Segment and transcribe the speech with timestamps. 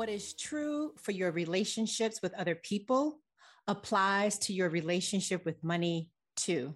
[0.00, 3.20] what is true for your relationships with other people
[3.68, 6.74] applies to your relationship with money too.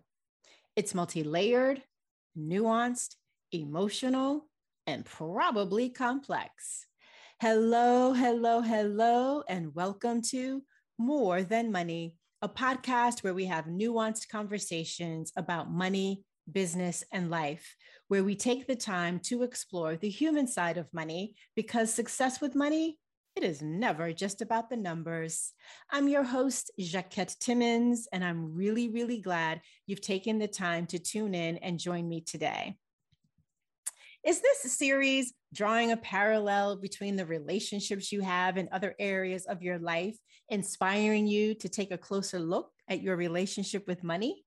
[0.76, 1.82] It's multi layered,
[2.38, 3.14] nuanced,
[3.50, 4.46] emotional,
[4.86, 6.84] and probably complex.
[7.40, 10.62] Hello, hello, hello, and welcome to
[10.98, 17.74] More Than Money, a podcast where we have nuanced conversations about money, business, and life,
[18.08, 22.54] where we take the time to explore the human side of money because success with
[22.54, 22.98] money
[23.36, 25.52] it is never just about the numbers.
[25.90, 31.00] I'm your host, Jacquette Timmons, and I'm really, really glad you've taken the time to
[31.00, 32.76] tune in and join me today.
[34.24, 39.62] Is this series drawing a parallel between the relationships you have in other areas of
[39.62, 40.16] your life,
[40.48, 44.44] inspiring you to take a closer look at your relationship with money?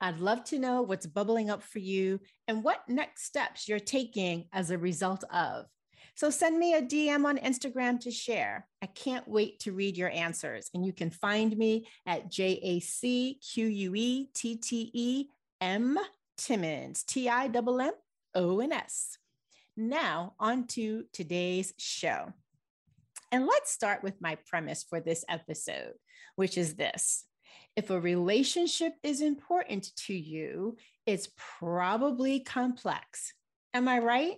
[0.00, 4.48] I'd love to know what's bubbling up for you and what next steps you're taking
[4.52, 5.66] as a result of.
[6.18, 8.66] So send me a DM on Instagram to share.
[8.82, 10.68] I can't wait to read your answers.
[10.74, 15.26] And you can find me at J A C Q U E T T E
[15.60, 15.96] M
[16.36, 17.92] Timmons, T I M M
[18.34, 19.16] O N S.
[19.76, 22.32] Now, on to today's show.
[23.30, 25.92] And let's start with my premise for this episode,
[26.34, 27.26] which is this
[27.76, 31.28] if a relationship is important to you, it's
[31.60, 33.34] probably complex.
[33.72, 34.34] Am I right?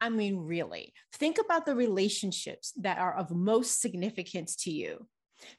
[0.00, 5.06] I mean, really, think about the relationships that are of most significance to you.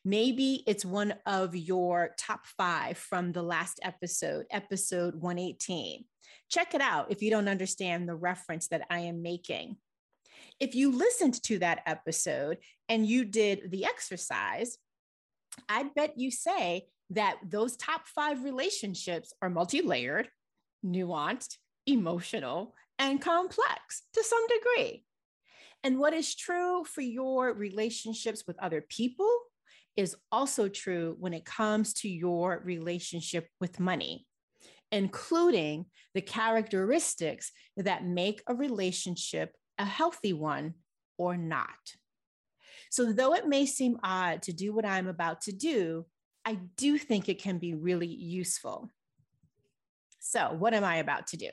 [0.03, 6.05] Maybe it's one of your top five from the last episode, episode 118.
[6.49, 9.77] Check it out if you don't understand the reference that I am making.
[10.59, 12.57] If you listened to that episode
[12.89, 14.77] and you did the exercise,
[15.67, 20.29] I bet you say that those top five relationships are multi layered,
[20.85, 25.03] nuanced, emotional, and complex to some degree.
[25.83, 29.35] And what is true for your relationships with other people
[29.97, 34.27] is also true when it comes to your relationship with money,
[34.91, 40.75] including the characteristics that make a relationship a healthy one
[41.17, 41.95] or not.
[42.91, 46.05] So, though it may seem odd to do what I'm about to do,
[46.45, 48.91] I do think it can be really useful.
[50.19, 51.49] So, what am I about to do?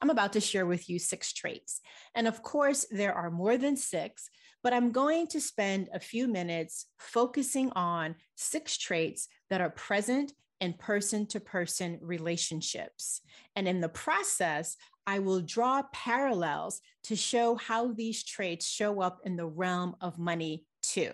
[0.00, 1.80] I'm about to share with you six traits.
[2.14, 4.28] And of course, there are more than six,
[4.62, 10.32] but I'm going to spend a few minutes focusing on six traits that are present
[10.60, 13.22] in person to person relationships.
[13.56, 19.20] And in the process, I will draw parallels to show how these traits show up
[19.24, 21.12] in the realm of money too.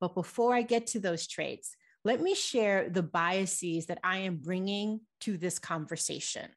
[0.00, 4.36] But before I get to those traits, let me share the biases that I am
[4.36, 6.48] bringing to this conversation.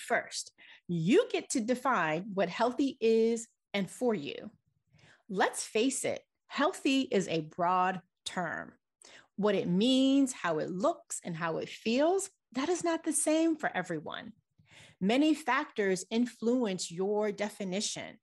[0.00, 0.52] First,
[0.88, 4.50] you get to define what healthy is and for you.
[5.28, 8.72] Let's face it, healthy is a broad term.
[9.36, 13.56] What it means, how it looks, and how it feels, that is not the same
[13.56, 14.32] for everyone.
[15.00, 18.18] Many factors influence your definition,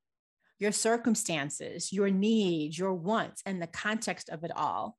[0.60, 4.98] your circumstances, your needs, your wants, and the context of it all.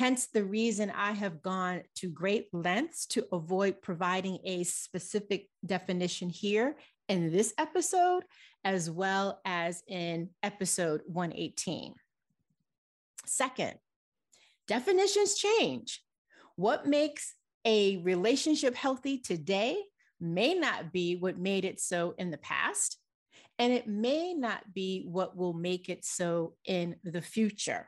[0.00, 6.30] Hence, the reason I have gone to great lengths to avoid providing a specific definition
[6.30, 6.76] here
[7.10, 8.22] in this episode,
[8.64, 11.92] as well as in episode 118.
[13.26, 13.74] Second,
[14.66, 16.02] definitions change.
[16.56, 17.34] What makes
[17.66, 19.76] a relationship healthy today
[20.18, 22.96] may not be what made it so in the past,
[23.58, 27.86] and it may not be what will make it so in the future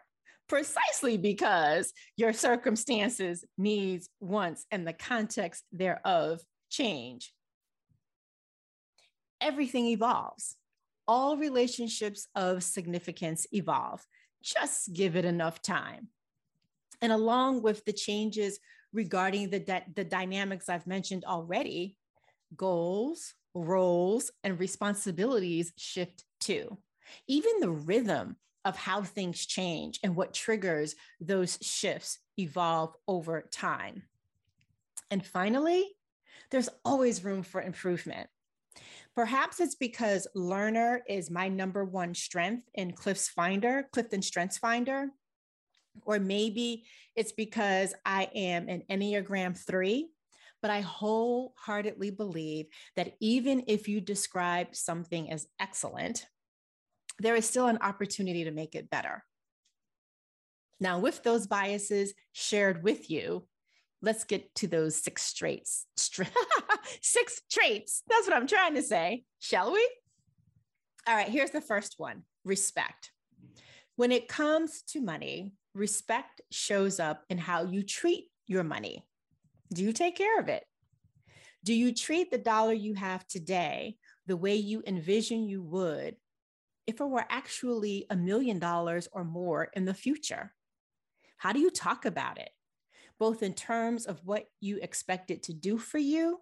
[0.53, 7.33] precisely because your circumstances, needs, wants, and the context thereof change.
[9.41, 10.57] Everything evolves.
[11.09, 14.05] All relationships of significance evolve.
[14.43, 16.09] Just give it enough time.
[17.01, 18.59] And along with the changes
[18.93, 21.97] regarding the, the dynamics I've mentioned already,
[22.55, 26.77] goals, roles, and responsibilities shift too.
[27.27, 34.05] Even the rhythm of how things change and what triggers those shifts evolve over time.
[35.11, 35.87] And finally,
[36.51, 38.29] there's always room for improvement.
[39.15, 45.09] Perhaps it's because learner is my number one strength in Cliff's Finder, Clifton Strengths Finder.
[46.07, 46.85] Or maybe
[47.15, 50.09] it's because I am an Enneagram 3,
[50.63, 52.67] but I wholeheartedly believe
[52.97, 56.27] that even if you describe something as excellent,
[57.23, 59.25] there is still an opportunity to make it better.
[60.81, 63.47] Now, with those biases shared with you,
[64.01, 65.87] let's get to those six traits.
[67.01, 68.03] six traits.
[68.09, 69.23] That's what I'm trying to say.
[69.39, 69.89] Shall we?
[71.07, 73.13] All right, here's the first one respect.
[73.95, 79.07] When it comes to money, respect shows up in how you treat your money.
[79.73, 80.65] Do you take care of it?
[81.63, 83.97] Do you treat the dollar you have today
[84.27, 86.17] the way you envision you would
[86.87, 90.53] if it were actually a million dollars or more in the future?
[91.37, 92.51] How do you talk about it,
[93.19, 96.41] both in terms of what you expect it to do for you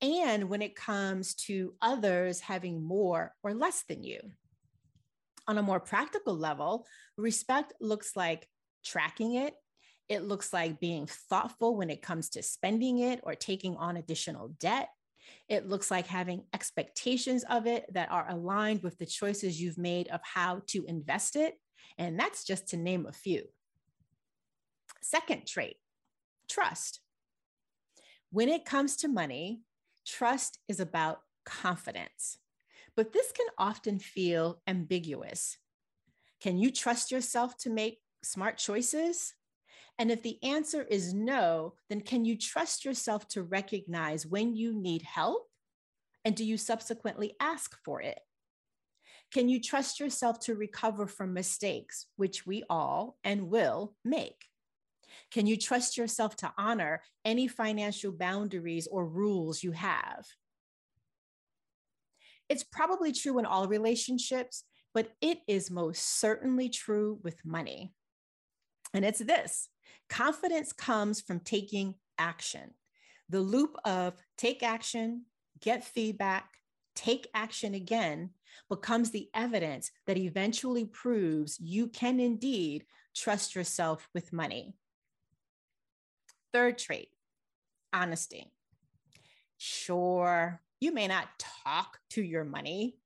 [0.00, 4.20] and when it comes to others having more or less than you?
[5.46, 6.86] On a more practical level,
[7.16, 8.46] respect looks like
[8.84, 9.54] tracking it.
[10.08, 14.48] It looks like being thoughtful when it comes to spending it or taking on additional
[14.60, 14.88] debt.
[15.48, 20.08] It looks like having expectations of it that are aligned with the choices you've made
[20.08, 21.54] of how to invest it.
[21.96, 23.44] And that's just to name a few.
[25.02, 25.76] Second trait
[26.48, 27.00] trust.
[28.30, 29.62] When it comes to money,
[30.06, 32.38] trust is about confidence,
[32.94, 35.56] but this can often feel ambiguous.
[36.40, 39.34] Can you trust yourself to make smart choices?
[39.98, 44.72] And if the answer is no, then can you trust yourself to recognize when you
[44.72, 45.48] need help?
[46.24, 48.20] And do you subsequently ask for it?
[49.32, 54.46] Can you trust yourself to recover from mistakes, which we all and will make?
[55.30, 60.26] Can you trust yourself to honor any financial boundaries or rules you have?
[62.48, 67.92] It's probably true in all relationships, but it is most certainly true with money.
[68.94, 69.68] And it's this
[70.08, 72.74] confidence comes from taking action.
[73.28, 75.26] The loop of take action,
[75.60, 76.48] get feedback,
[76.94, 78.30] take action again
[78.68, 84.74] becomes the evidence that eventually proves you can indeed trust yourself with money.
[86.52, 87.08] Third trait
[87.92, 88.52] honesty.
[89.58, 92.96] Sure, you may not talk to your money,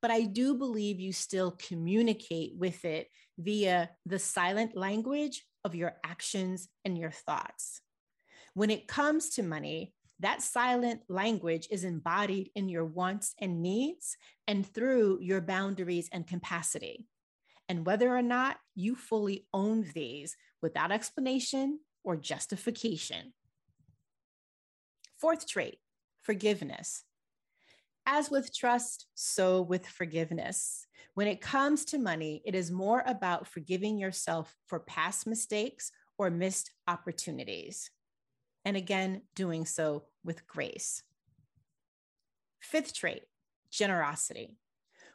[0.00, 5.96] but I do believe you still communicate with it via the silent language of your
[6.04, 7.80] actions and your thoughts.
[8.54, 14.16] When it comes to money, that silent language is embodied in your wants and needs
[14.46, 17.06] and through your boundaries and capacity.
[17.68, 23.34] And whether or not you fully own these without explanation or justification.
[25.18, 25.78] Fourth trait
[26.22, 27.04] forgiveness.
[28.08, 30.86] As with trust, so with forgiveness.
[31.14, 36.30] When it comes to money, it is more about forgiving yourself for past mistakes or
[36.30, 37.90] missed opportunities.
[38.64, 41.02] And again, doing so with grace.
[42.60, 43.24] Fifth trait
[43.72, 44.56] generosity.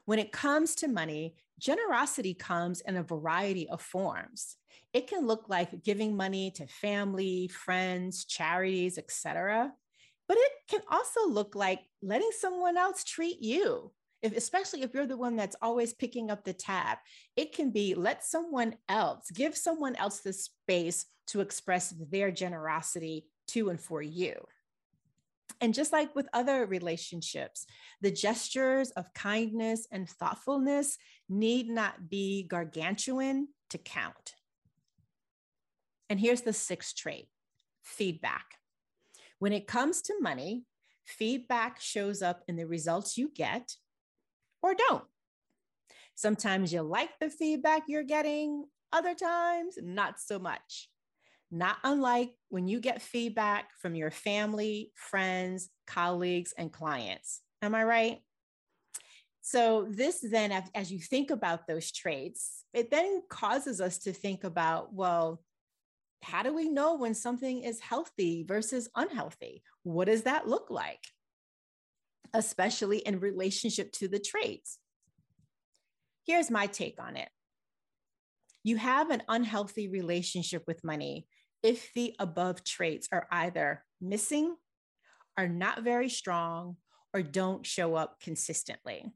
[0.03, 4.57] When it comes to money, generosity comes in a variety of forms.
[4.93, 9.71] It can look like giving money to family, friends, charities, etc
[10.31, 13.91] but it can also look like letting someone else treat you
[14.21, 16.99] if, especially if you're the one that's always picking up the tab
[17.35, 23.25] it can be let someone else give someone else the space to express their generosity
[23.45, 24.35] to and for you
[25.59, 27.65] and just like with other relationships,
[27.99, 34.35] the gestures of kindness and thoughtfulness need not be gargantuan to count.
[36.09, 37.27] And here's the sixth trait
[37.83, 38.60] feedback.
[39.41, 40.65] When it comes to money,
[41.03, 43.75] feedback shows up in the results you get
[44.61, 45.03] or don't.
[46.13, 50.91] Sometimes you like the feedback you're getting, other times, not so much.
[51.49, 57.41] Not unlike when you get feedback from your family, friends, colleagues, and clients.
[57.63, 58.19] Am I right?
[59.41, 64.43] So, this then, as you think about those traits, it then causes us to think
[64.43, 65.41] about well,
[66.21, 69.63] how do we know when something is healthy versus unhealthy?
[69.83, 71.03] What does that look like?
[72.33, 74.77] Especially in relationship to the traits.
[76.25, 77.29] Here's my take on it.
[78.63, 81.25] You have an unhealthy relationship with money
[81.63, 84.55] if the above traits are either missing,
[85.37, 86.77] are not very strong,
[87.13, 89.11] or don't show up consistently.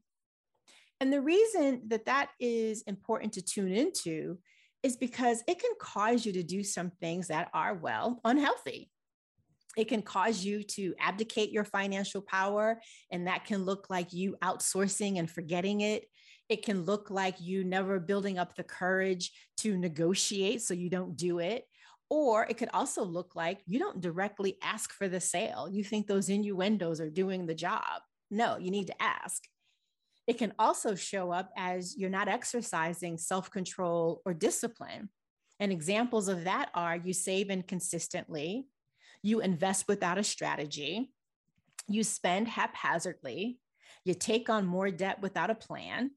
[1.00, 4.38] And the reason that that is important to tune into
[4.82, 8.90] is because it can cause you to do some things that are, well, unhealthy.
[9.76, 12.80] It can cause you to abdicate your financial power,
[13.10, 16.06] and that can look like you outsourcing and forgetting it.
[16.48, 21.16] It can look like you never building up the courage to negotiate, so you don't
[21.16, 21.64] do it.
[22.08, 25.68] Or it could also look like you don't directly ask for the sale.
[25.70, 28.00] You think those innuendos are doing the job.
[28.30, 29.42] No, you need to ask.
[30.26, 35.10] It can also show up as you're not exercising self control or discipline.
[35.60, 38.66] And examples of that are you save inconsistently,
[39.22, 41.12] you invest without a strategy,
[41.88, 43.58] you spend haphazardly,
[44.04, 46.10] you take on more debt without a plan,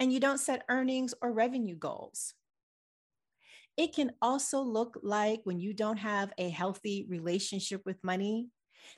[0.00, 2.34] and you don't set earnings or revenue goals.
[3.76, 8.48] It can also look like when you don't have a healthy relationship with money,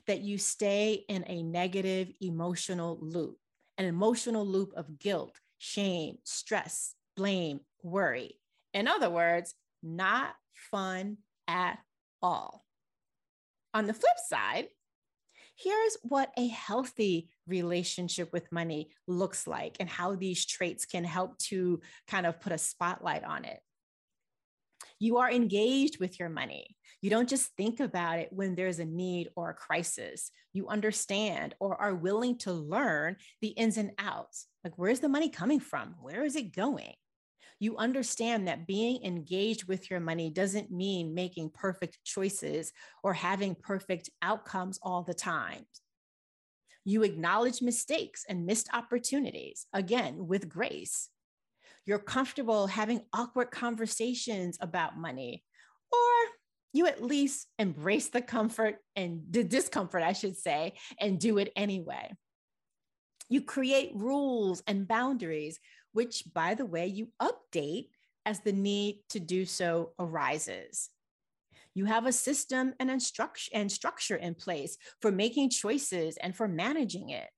[0.07, 3.37] that you stay in a negative emotional loop,
[3.81, 8.37] an emotional loop of guilt, shame, stress, blame, worry.
[8.75, 11.79] In other words, not fun at
[12.21, 12.63] all.
[13.73, 14.67] On the flip side,
[15.55, 21.39] here's what a healthy relationship with money looks like and how these traits can help
[21.39, 23.61] to kind of put a spotlight on it.
[25.01, 26.75] You are engaged with your money.
[27.01, 30.29] You don't just think about it when there's a need or a crisis.
[30.53, 34.45] You understand or are willing to learn the ins and outs.
[34.63, 35.95] Like, where's the money coming from?
[36.03, 36.93] Where is it going?
[37.59, 43.55] You understand that being engaged with your money doesn't mean making perfect choices or having
[43.55, 45.65] perfect outcomes all the time.
[46.85, 51.09] You acknowledge mistakes and missed opportunities, again, with grace.
[51.85, 55.43] You're comfortable having awkward conversations about money,
[55.91, 55.99] or
[56.73, 61.51] you at least embrace the comfort and the discomfort, I should say, and do it
[61.55, 62.13] anyway.
[63.29, 65.59] You create rules and boundaries,
[65.93, 67.87] which, by the way, you update
[68.25, 70.89] as the need to do so arises.
[71.73, 76.47] You have a system and, instruct- and structure in place for making choices and for
[76.47, 77.29] managing it.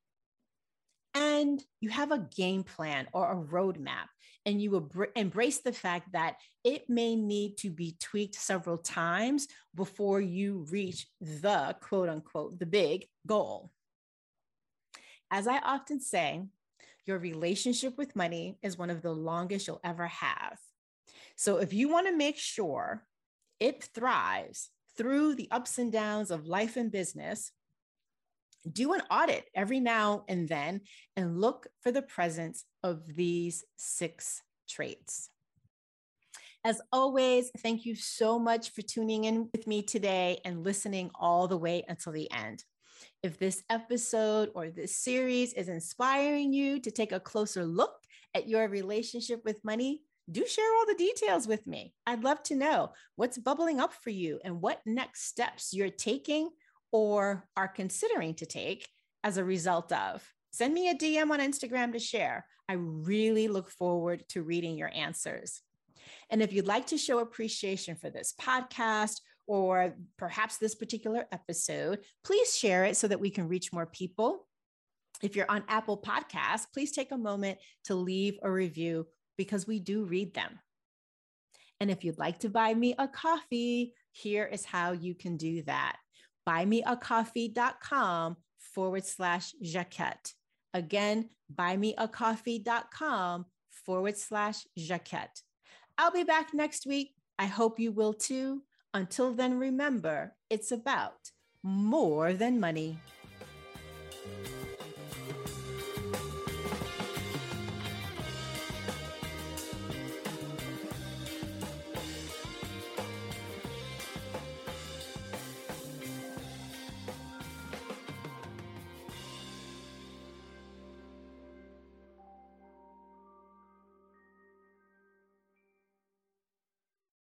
[1.13, 4.07] And you have a game plan or a roadmap
[4.45, 10.19] and you embrace the fact that it may need to be tweaked several times before
[10.19, 13.71] you reach the quote unquote the big goal.
[15.31, 16.43] As I often say,
[17.05, 20.59] your relationship with money is one of the longest you'll ever have.
[21.35, 23.05] So if you want to make sure
[23.59, 27.51] it thrives through the ups and downs of life and business,
[28.71, 30.81] do an audit every now and then
[31.15, 35.29] and look for the presence of these six traits.
[36.65, 41.47] As always, thank you so much for tuning in with me today and listening all
[41.47, 42.63] the way until the end.
[43.21, 47.91] If this episode or this series is inspiring you to take a closer look
[48.33, 50.01] at your relationship with money,
[50.31, 51.93] do share all the details with me.
[52.07, 56.49] I'd love to know what's bubbling up for you and what next steps you're taking
[56.93, 58.87] or are considering to take
[59.23, 60.23] as a result of.
[60.53, 62.45] Send me a DM on Instagram to share.
[62.69, 65.61] I really look forward to reading your answers.
[66.29, 71.99] And if you'd like to show appreciation for this podcast or perhaps this particular episode,
[72.23, 74.47] please share it so that we can reach more people.
[75.23, 79.07] If you're on Apple Podcasts, please take a moment to leave a review
[79.37, 80.59] because we do read them.
[81.79, 85.63] And if you'd like to buy me a coffee, here is how you can do
[85.63, 85.97] that
[86.47, 90.33] buymeacoffee.com forward slash Jacquette.
[90.73, 93.45] Again, buymeacoffee.com
[93.85, 95.41] forward slash Jacquette.
[95.97, 97.13] I'll be back next week.
[97.37, 98.63] I hope you will too.
[98.93, 101.31] Until then, remember, it's about
[101.63, 102.97] more than money.